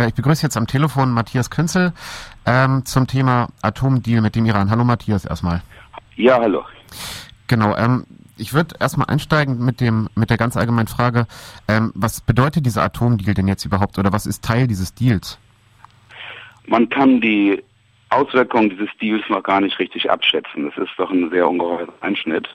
[0.00, 1.92] Äh, ich begrüße jetzt am Telefon Matthias Künzel
[2.46, 4.70] ähm, zum Thema Atomdeal mit dem Iran.
[4.70, 5.62] Hallo Matthias erstmal.
[6.16, 6.64] Ja, hallo.
[7.46, 11.26] Genau, ähm, ich würde erstmal einsteigen mit dem mit der ganz allgemeinen Frage,
[11.68, 15.38] ähm, was bedeutet dieser Atomdeal denn jetzt überhaupt oder was ist Teil dieses Deals?
[16.66, 17.62] Man kann die
[18.10, 20.70] Auswirkungen dieses Deals noch gar nicht richtig abschätzen.
[20.70, 22.48] Das ist doch ein sehr ungeheurer Einschnitt.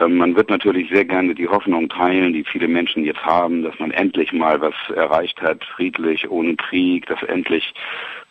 [0.00, 3.78] Ähm, man wird natürlich sehr gerne die Hoffnung teilen, die viele Menschen jetzt haben, dass
[3.78, 7.72] man endlich mal was erreicht hat, friedlich, ohne Krieg, dass endlich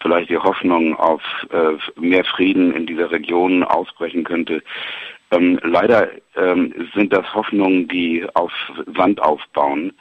[0.02, 1.22] vielleicht die Hoffnung auf
[1.52, 4.62] äh, mehr Frieden in dieser Region ausbrechen könnte.
[5.32, 8.52] Ähm, leider ähm, sind das Hoffnungen, die auf
[8.96, 9.94] Sand aufbauen.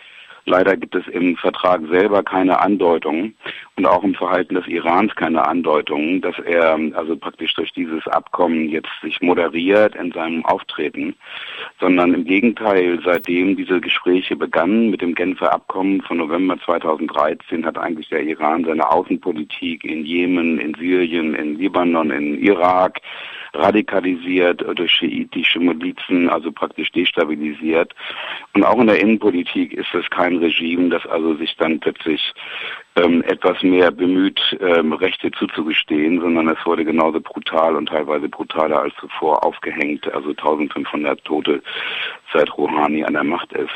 [0.44, 3.34] Leider gibt es im Vertrag selber keine Andeutung
[3.76, 8.68] und auch im Verhalten des Irans keine Andeutung, dass er also praktisch durch dieses Abkommen
[8.68, 11.14] jetzt sich moderiert in seinem Auftreten,
[11.80, 17.78] sondern im Gegenteil, seitdem diese Gespräche begannen mit dem Genfer Abkommen von November 2013 hat
[17.78, 23.00] eigentlich der Iran seine Außenpolitik in Jemen, in Syrien, in Libanon, in Irak,
[23.54, 27.94] radikalisiert durch schiitische Milizen, also praktisch destabilisiert.
[28.54, 32.32] Und auch in der Innenpolitik ist es kein Regime, das also sich dann plötzlich
[32.96, 38.80] ähm, etwas mehr bemüht, ähm, Rechte zuzugestehen, sondern es wurde genauso brutal und teilweise brutaler
[38.82, 41.62] als zuvor aufgehängt, also 1500 Tote
[42.32, 43.72] seit Rouhani an der Macht ist.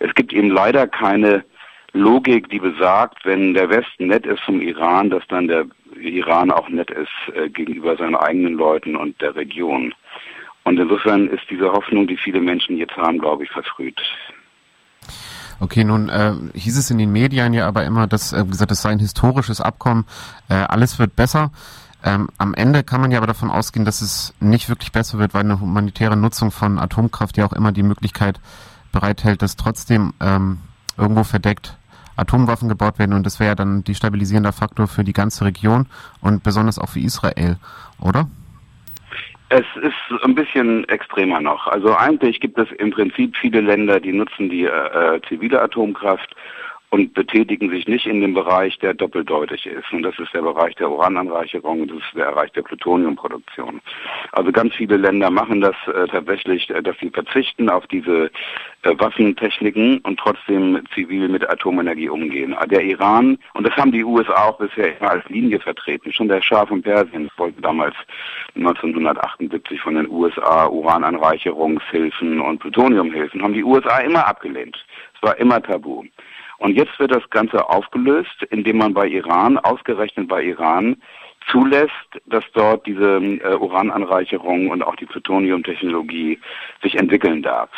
[0.00, 1.44] Es gibt eben leider keine
[1.92, 5.66] Logik, die besagt, wenn der Westen nett ist zum Iran, dass dann der
[5.98, 9.94] Iran auch nett ist äh, gegenüber seinen eigenen Leuten und der Region.
[10.64, 13.98] Und insofern ist diese Hoffnung, die viele Menschen jetzt haben, glaube ich, verfrüht.
[15.60, 18.82] Okay, nun äh, hieß es in den Medien ja aber immer, dass äh, gesagt, es
[18.82, 20.04] sei ein historisches Abkommen,
[20.48, 21.50] äh, alles wird besser.
[22.04, 25.34] Ähm, am Ende kann man ja aber davon ausgehen, dass es nicht wirklich besser wird,
[25.34, 28.40] weil eine humanitäre Nutzung von Atomkraft ja auch immer die Möglichkeit
[28.92, 30.58] bereithält, dass trotzdem ähm,
[30.96, 31.76] irgendwo verdeckt
[32.14, 35.86] Atomwaffen gebaut werden und das wäre ja dann die stabilisierende Faktor für die ganze Region
[36.20, 37.58] und besonders auch für Israel,
[38.00, 38.28] oder?
[39.50, 41.66] Es ist ein bisschen extremer noch.
[41.66, 46.34] Also eigentlich gibt es im Prinzip viele Länder, die nutzen die äh, zivile Atomkraft
[46.90, 49.92] und betätigen sich nicht in dem Bereich, der doppeldeutig ist.
[49.92, 53.80] Und das ist der Bereich der Urananreicherung das ist der Bereich der Plutoniumproduktion.
[54.32, 58.30] Also ganz viele Länder machen das äh, tatsächlich, äh, dass sie verzichten auf diese
[58.82, 62.56] äh, Waffentechniken und trotzdem zivil mit Atomenergie umgehen.
[62.70, 66.40] Der Iran, und das haben die USA auch bisher immer als Linie vertreten, schon der
[66.40, 67.94] Schah von Persien wollte damals
[68.56, 74.76] 1978 von den USA Urananreicherungshilfen und Plutoniumhilfen, haben die USA immer abgelehnt.
[75.14, 76.04] Es war immer tabu.
[76.58, 80.96] Und jetzt wird das Ganze aufgelöst, indem man bei Iran, ausgerechnet bei Iran,
[81.50, 81.92] zulässt,
[82.26, 86.38] dass dort diese äh, Urananreicherung und auch die Plutoniumtechnologie
[86.82, 87.70] sich entwickeln darf.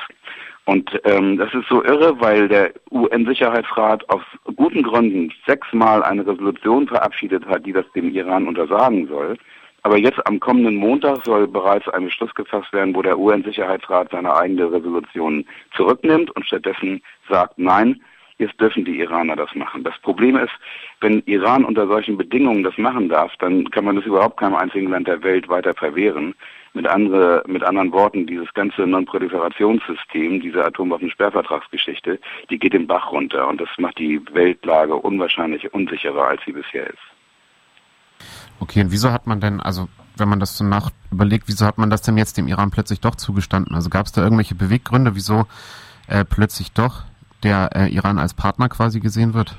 [0.64, 4.22] Und ähm, das ist so irre, weil der UN-Sicherheitsrat aus
[4.56, 9.36] guten Gründen sechsmal eine Resolution verabschiedet hat, die das dem Iran untersagen soll.
[9.82, 14.34] Aber jetzt am kommenden Montag soll bereits ein Beschluss gefasst werden, wo der UN-Sicherheitsrat seine
[14.36, 18.00] eigene Resolution zurücknimmt und stattdessen sagt, nein,
[18.40, 19.84] Jetzt dürfen die Iraner das machen.
[19.84, 20.52] Das Problem ist,
[21.02, 24.88] wenn Iran unter solchen Bedingungen das machen darf, dann kann man das überhaupt keinem einzigen
[24.88, 26.34] Land der Welt weiter verwehren.
[26.72, 32.18] Mit, andere, mit anderen Worten, dieses ganze Non-Proliferationssystem, diese Atomwaffensperrvertragsgeschichte,
[32.48, 36.86] die geht den Bach runter und das macht die Weltlage unwahrscheinlich unsicherer, als sie bisher
[36.86, 38.26] ist.
[38.60, 41.76] Okay, und wieso hat man denn, also wenn man das so nach überlegt, wieso hat
[41.76, 43.74] man das denn jetzt dem Iran plötzlich doch zugestanden?
[43.74, 45.46] Also gab es da irgendwelche Beweggründe, wieso
[46.06, 47.02] äh, plötzlich doch
[47.42, 49.56] der äh, Iran als Partner quasi gesehen wird?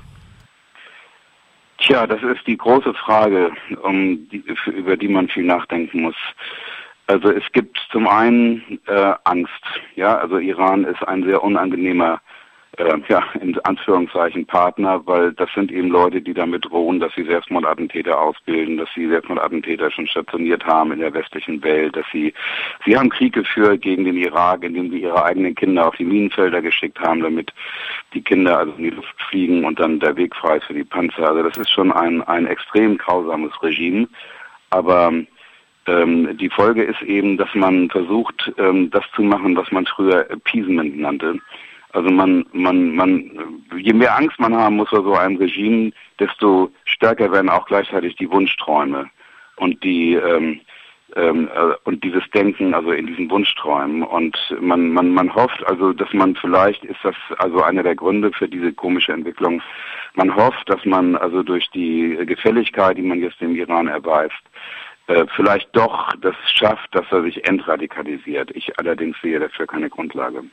[1.78, 3.50] Tja, das ist die große Frage,
[3.82, 6.14] um die, über die man viel nachdenken muss.
[7.08, 9.50] Also es gibt zum einen äh, Angst.
[9.96, 12.20] Ja, also Iran ist ein sehr unangenehmer
[12.78, 17.24] äh, ja, in Anführungszeichen Partner, weil das sind eben Leute, die damit drohen, dass sie
[17.24, 22.32] Selbstmordattentäter ausbilden, dass sie Selbstmordattentäter schon stationiert haben in der westlichen Welt, dass sie,
[22.84, 26.62] sie haben Krieg geführt gegen den Irak, indem sie ihre eigenen Kinder auf die Minenfelder
[26.62, 27.52] geschickt haben, damit
[28.14, 30.84] die Kinder also in die Luft fliegen und dann der Weg frei ist für die
[30.84, 31.28] Panzer.
[31.28, 34.08] Also das ist schon ein, ein extrem grausames Regime,
[34.70, 35.12] aber
[35.86, 40.30] ähm, die Folge ist eben, dass man versucht, ähm, das zu machen, was man früher
[40.30, 41.38] Appeasement nannte.
[41.92, 43.30] Also man, man, man,
[43.76, 48.16] je mehr Angst man haben muss vor so einem Regime, desto stärker werden auch gleichzeitig
[48.16, 49.10] die Wunschträume
[49.56, 50.60] und die ähm,
[51.14, 54.02] ähm, äh, und dieses Denken, also in diesen Wunschträumen.
[54.02, 58.32] Und man, man, man hofft also, dass man vielleicht ist das also einer der Gründe
[58.32, 59.60] für diese komische Entwicklung.
[60.14, 64.42] Man hofft, dass man also durch die Gefälligkeit, die man jetzt dem Iran erweist,
[65.08, 68.50] äh, vielleicht doch das schafft, dass er sich entradikalisiert.
[68.54, 70.44] Ich allerdings sehe dafür keine Grundlage.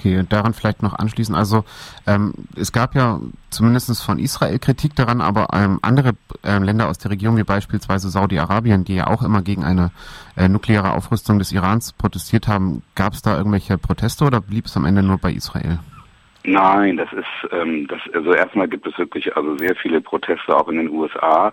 [0.00, 1.34] Okay, und daran vielleicht noch anschließen.
[1.34, 1.64] Also
[2.06, 3.20] ähm, es gab ja
[3.50, 6.12] zumindest von Israel Kritik daran, aber ähm, andere
[6.42, 9.90] äh, Länder aus der Region, wie beispielsweise Saudi-Arabien, die ja auch immer gegen eine
[10.38, 14.76] äh, nukleare Aufrüstung des Irans protestiert haben, gab es da irgendwelche Proteste oder blieb es
[14.78, 15.80] am Ende nur bei Israel?
[16.44, 20.68] Nein, das ist ähm, das also erstmal gibt es wirklich also sehr viele Proteste auch
[20.68, 21.52] in den USA,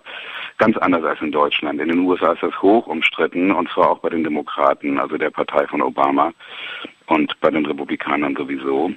[0.56, 1.82] ganz anders als in Deutschland.
[1.82, 5.28] In den USA ist das hoch umstritten und zwar auch bei den Demokraten, also der
[5.28, 6.32] Partei von Obama
[7.08, 8.92] und bei den Republikanern sowieso.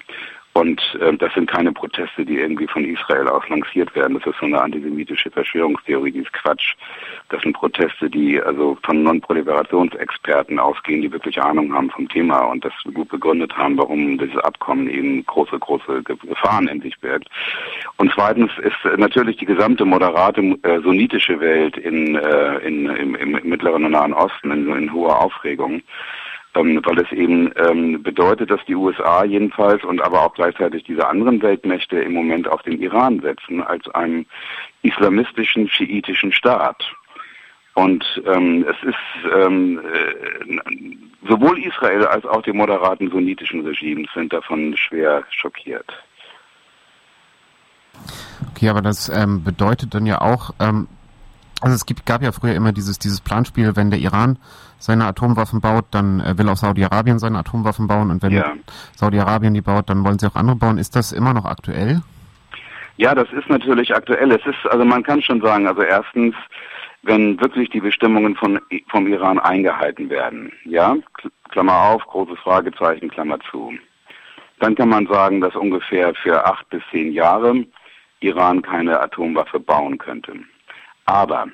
[0.53, 4.19] Und äh, das sind keine Proteste, die irgendwie von Israel aus lanciert werden.
[4.19, 6.75] Das ist so eine antisemitische Verschwörungstheorie, die ist Quatsch.
[7.29, 12.65] Das sind Proteste, die also von Non-Proliferationsexperten ausgehen, die wirklich Ahnung haben vom Thema und
[12.65, 17.29] das gut begründet haben, warum dieses Abkommen eben große, große Gefahren in sich birgt.
[17.95, 23.31] Und zweitens ist natürlich die gesamte moderate äh, sunnitische Welt in, äh, in, im, im
[23.47, 25.81] Mittleren und Nahen Osten in, in hoher Aufregung
[26.55, 31.07] ähm, weil es eben ähm, bedeutet, dass die USA jedenfalls und aber auch gleichzeitig diese
[31.07, 34.25] anderen Weltmächte im Moment auf den Iran setzen als einen
[34.81, 36.83] islamistischen, schiitischen Staat.
[37.73, 44.33] Und ähm, es ist ähm, äh, sowohl Israel als auch die moderaten sunnitischen Regimes sind
[44.33, 45.89] davon schwer schockiert.
[48.49, 50.87] Okay, aber das ähm, bedeutet dann ja auch, ähm,
[51.61, 54.37] also es gibt, gab ja früher immer dieses, dieses Planspiel, wenn der Iran
[54.79, 58.53] seine Atomwaffen baut, dann äh, will auch Saudi-Arabien seine Atomwaffen bauen und wenn ja.
[58.95, 60.77] Saudi-Arabien die baut, dann wollen sie auch andere bauen.
[60.77, 62.01] Ist das immer noch aktuell?
[62.97, 64.31] Ja, das ist natürlich aktuell.
[64.31, 66.35] Es ist, also man kann schon sagen, also erstens,
[67.03, 68.59] wenn wirklich die Bestimmungen von,
[68.89, 70.95] vom Iran eingehalten werden, ja,
[71.49, 73.73] Klammer auf, großes Fragezeichen, Klammer zu,
[74.59, 77.65] dann kann man sagen, dass ungefähr für acht bis zehn Jahre
[78.19, 80.33] Iran keine Atomwaffe bauen könnte.
[81.11, 81.47] Aber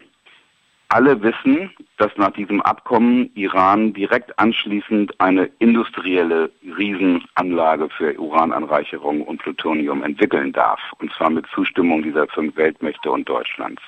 [0.89, 9.41] alle wissen, dass nach diesem Abkommen Iran direkt anschließend eine industrielle Riesenanlage für Urananreicherung und
[9.41, 10.79] Plutonium entwickeln darf.
[10.99, 13.81] Und zwar mit Zustimmung dieser fünf Weltmächte und Deutschlands.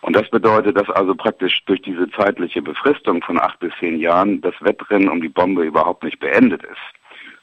[0.00, 4.40] Und das bedeutet, dass also praktisch durch diese zeitliche Befristung von acht bis zehn Jahren
[4.40, 6.96] das Wettrennen um die Bombe überhaupt nicht beendet ist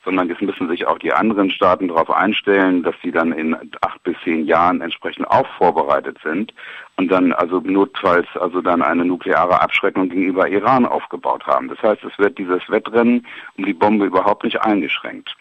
[0.05, 4.03] sondern es müssen sich auch die anderen Staaten darauf einstellen, dass sie dann in acht
[4.03, 6.53] bis zehn Jahren entsprechend auch vorbereitet sind
[6.97, 11.69] und dann also notfalls also dann eine nukleare Abschreckung gegenüber Iran aufgebaut haben.
[11.69, 13.25] Das heißt, es wird dieses Wettrennen
[13.57, 15.35] um die Bombe überhaupt nicht eingeschränkt.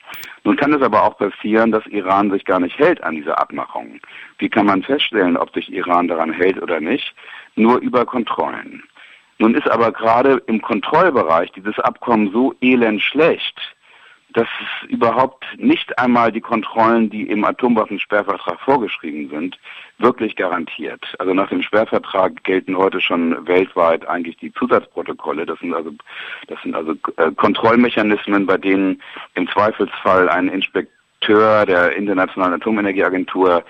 [0.45, 4.01] Nun kann es aber auch passieren, dass Iran sich gar nicht hält an diese Abmachung.
[4.39, 7.15] Wie kann man feststellen, ob sich Iran daran hält oder nicht?
[7.57, 8.83] Nur über Kontrollen.
[9.39, 13.59] Nun ist aber gerade im Kontrollbereich dieses Abkommen so elend schlecht,
[14.33, 19.59] dass es überhaupt nicht einmal die Kontrollen, die im Atomwaffensperrvertrag vorgeschrieben sind,
[19.99, 21.05] wirklich garantiert.
[21.19, 25.47] Also nach dem Sperrvertrag gelten heute schon weltweit eigentlich die Zusatzprotokolle.
[25.47, 25.93] Das sind also,
[26.49, 29.03] das sind also äh, Kontrollmechanismen, bei denen
[29.35, 33.65] im Zweifelsfall ein Inspekteur der Internationalen Atomenergieagentur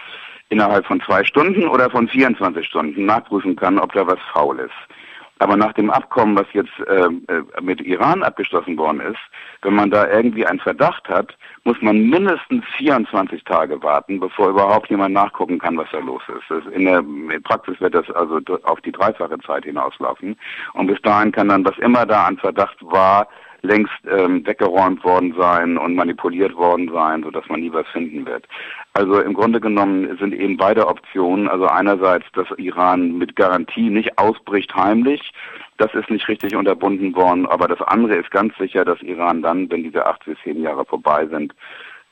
[0.48, 5.01] innerhalb von zwei Stunden oder von 24 Stunden nachprüfen kann, ob da was faul ist.
[5.42, 9.18] Aber nach dem Abkommen, was jetzt äh, äh, mit Iran abgeschlossen worden ist,
[9.62, 14.88] wenn man da irgendwie einen Verdacht hat, muss man mindestens 24 Tage warten, bevor überhaupt
[14.88, 16.66] jemand nachgucken kann, was da los ist.
[16.72, 17.02] in der
[17.42, 20.36] Praxis wird das also auf die dreifache Zeit hinauslaufen.
[20.74, 23.26] Und bis dahin kann dann, was immer da an Verdacht war,
[23.62, 28.46] längst ähm, weggeräumt worden sein und manipuliert worden sein, sodass man nie was finden wird.
[28.92, 34.18] Also im Grunde genommen sind eben beide Optionen, also einerseits, dass Iran mit Garantie nicht
[34.18, 35.32] ausbricht heimlich,
[35.78, 39.70] das ist nicht richtig unterbunden worden, aber das andere ist ganz sicher, dass Iran dann,
[39.70, 41.54] wenn diese acht bis zehn Jahre vorbei sind,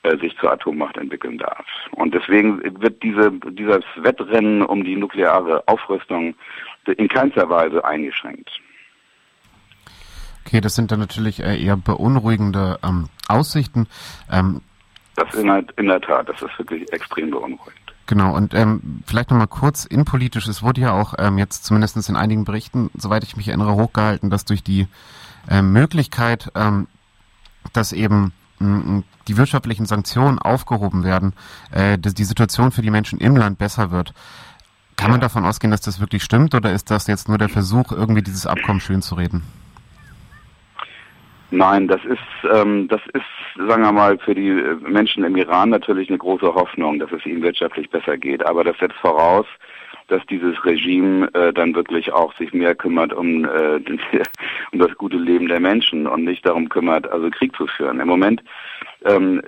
[0.03, 1.65] äh, sich zur Atommacht entwickeln darf.
[1.91, 6.33] Und deswegen wird diese, dieses Wettrennen um die nukleare Aufrüstung
[6.85, 8.49] in keinster Weise eingeschränkt.
[10.45, 13.87] Okay, das sind dann natürlich äh, eher beunruhigende ähm, Aussichten.
[14.29, 14.61] Ähm,
[15.15, 17.81] das in der, in der Tat, das ist wirklich extrem beunruhigend.
[18.07, 22.15] Genau, und ähm, vielleicht nochmal kurz innenpolitisch, es wurde ja auch ähm, jetzt zumindest in
[22.15, 24.87] einigen Berichten, soweit ich mich erinnere, hochgehalten, dass durch die
[25.47, 26.87] äh, Möglichkeit, ähm,
[27.71, 31.33] dass eben mh, die wirtschaftlichen Sanktionen aufgehoben werden,
[31.71, 34.13] äh, dass die Situation für die Menschen im Land besser wird.
[34.97, 37.91] Kann man davon ausgehen, dass das wirklich stimmt oder ist das jetzt nur der Versuch,
[37.91, 39.43] irgendwie dieses Abkommen schön zu reden?
[41.51, 45.69] Nein, das ist, ähm, das ist, sagen wir mal, für die äh, Menschen im Iran
[45.69, 48.45] natürlich eine große Hoffnung, dass es ihnen wirtschaftlich besser geht.
[48.45, 49.45] Aber das setzt voraus,
[50.07, 53.79] dass dieses Regime äh, dann wirklich auch sich mehr kümmert um, äh,
[54.71, 57.99] um das gute Leben der Menschen und nicht darum kümmert, also Krieg zu führen.
[57.99, 58.41] Im Moment
[59.05, 59.41] ähm,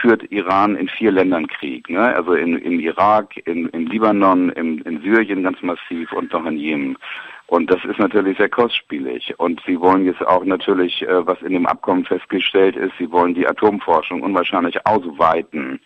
[0.00, 1.88] führt Iran in vier Ländern Krieg.
[1.90, 2.00] Ne?
[2.00, 6.56] Also in, im Irak, in, im Libanon, im, in Syrien ganz massiv und noch in
[6.56, 6.98] Jemen.
[7.46, 9.34] Und das ist natürlich sehr kostspielig.
[9.38, 13.34] Und sie wollen jetzt auch natürlich, äh, was in dem Abkommen festgestellt ist, sie wollen
[13.34, 15.80] die Atomforschung unwahrscheinlich ausweiten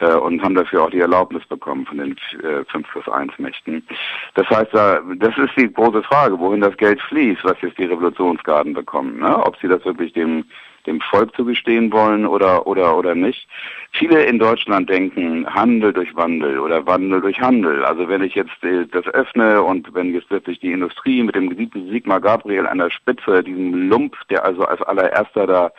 [0.00, 3.86] äh, und haben dafür auch die Erlaubnis bekommen von den äh, 5 plus 1 Mächten.
[4.34, 7.84] Das heißt, da, das ist die große Frage, wohin das Geld fließt, was jetzt die
[7.84, 9.20] Revolutionsgarden bekommen.
[9.20, 9.38] Ne?
[9.46, 10.44] Ob sie das wirklich dem
[10.86, 13.48] dem Volk zugestehen wollen oder oder oder nicht.
[13.92, 17.84] Viele in Deutschland denken Handel durch Wandel oder Wandel durch Handel.
[17.84, 18.56] Also wenn ich jetzt
[18.92, 23.42] das öffne und wenn jetzt wirklich die Industrie mit dem Sigmar Gabriel an der Spitze,
[23.42, 25.70] diesem Lump, der also als allererster da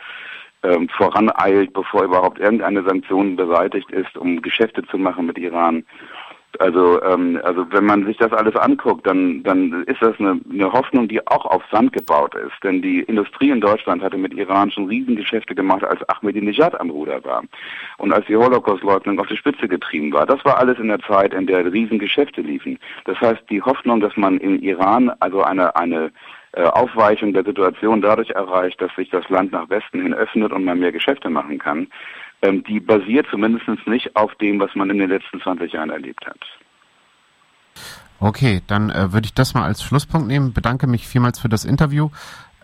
[0.62, 5.84] ähm, voraneilt, bevor überhaupt irgendeine Sanktion beseitigt ist, um Geschäfte zu machen mit Iran.
[6.58, 10.72] Also, ähm, also wenn man sich das alles anguckt, dann, dann ist das eine, eine
[10.72, 12.52] Hoffnung, die auch auf Sand gebaut ist.
[12.64, 17.22] Denn die Industrie in Deutschland hatte mit Iran schon Riesengeschäfte gemacht, als Ahmadinejad am Ruder
[17.24, 17.42] war.
[17.98, 20.26] Und als die Holocaust-Leugnung auf die Spitze getrieben war.
[20.26, 22.78] Das war alles in der Zeit, in der Riesengeschäfte liefen.
[23.04, 26.10] Das heißt, die Hoffnung, dass man in Iran also eine, eine
[26.52, 30.64] äh, Aufweichung der Situation dadurch erreicht, dass sich das Land nach Westen hin öffnet und
[30.64, 31.88] man mehr Geschäfte machen kann,
[32.42, 36.24] ähm, die basiert zumindest nicht auf dem, was man in den letzten 20 Jahren erlebt
[36.26, 36.38] hat.
[38.20, 40.52] Okay, dann äh, würde ich das mal als Schlusspunkt nehmen.
[40.52, 42.10] Bedanke mich vielmals für das Interview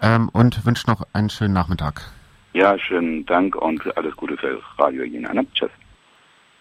[0.02, 2.02] ähm, und wünsche noch einen schönen Nachmittag.
[2.52, 5.33] Ja, schönen Dank und alles Gute für Radio Jena.
[5.54, 5.71] Tschüss.